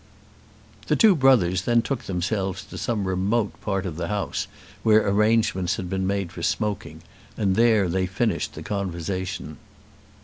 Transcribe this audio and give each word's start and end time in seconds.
The 0.87 0.95
two 0.95 1.15
brothers 1.15 1.61
then 1.61 1.83
took 1.83 2.05
themselves 2.05 2.63
to 2.63 2.77
some 2.79 3.07
remote 3.07 3.61
part 3.61 3.85
of 3.85 3.97
the 3.97 4.07
house 4.07 4.47
where 4.81 5.07
arrangements 5.07 5.75
had 5.75 5.91
been 5.91 6.07
made 6.07 6.31
for 6.31 6.41
smoking, 6.41 7.03
and 7.37 7.55
there 7.55 7.87
they 7.87 8.07
finished 8.07 8.55
the 8.55 8.63
conversation. 8.63 9.57